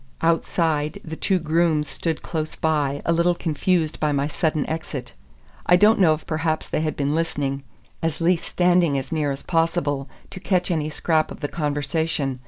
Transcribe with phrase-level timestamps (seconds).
[0.23, 5.13] Outside, the two grooms stood close by, a little confused by my sudden exit.
[5.67, 7.61] I don't know if perhaps they had been listening,
[8.01, 12.39] at least standing as near as possible, to catch any scrap of the conversation.